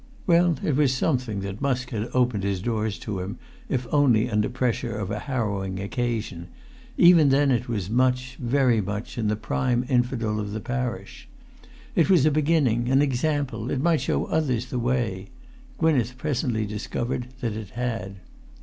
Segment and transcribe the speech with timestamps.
[0.25, 3.37] Well, it was something that Musk had opened his doors to him,
[3.69, 6.47] if only under pressure of a harrowing occasion;
[6.97, 11.27] even then it was much, very much, in the prime infidel of the parish.
[11.93, 15.29] It was a beginning, an example; it might show others the way.
[15.77, 18.15] Gwynneth presently discovered that it had.